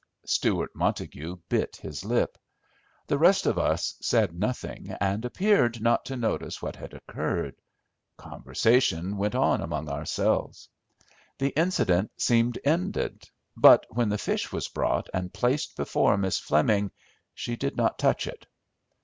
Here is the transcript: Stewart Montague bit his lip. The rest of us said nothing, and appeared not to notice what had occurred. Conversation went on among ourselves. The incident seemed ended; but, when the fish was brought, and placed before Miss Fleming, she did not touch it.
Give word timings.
Stewart 0.25 0.71
Montague 0.73 1.37
bit 1.47 1.75
his 1.75 2.03
lip. 2.03 2.39
The 3.05 3.19
rest 3.19 3.45
of 3.45 3.59
us 3.59 3.97
said 4.01 4.33
nothing, 4.33 4.93
and 4.99 5.23
appeared 5.23 5.79
not 5.79 6.05
to 6.05 6.17
notice 6.17 6.59
what 6.59 6.75
had 6.75 6.95
occurred. 6.95 7.61
Conversation 8.17 9.15
went 9.17 9.35
on 9.35 9.61
among 9.61 9.89
ourselves. 9.89 10.67
The 11.37 11.49
incident 11.55 12.09
seemed 12.17 12.57
ended; 12.63 13.29
but, 13.55 13.85
when 13.91 14.09
the 14.09 14.17
fish 14.17 14.51
was 14.51 14.69
brought, 14.69 15.07
and 15.13 15.31
placed 15.31 15.77
before 15.77 16.17
Miss 16.17 16.39
Fleming, 16.39 16.89
she 17.35 17.55
did 17.55 17.77
not 17.77 17.99
touch 17.99 18.25
it. 18.25 18.47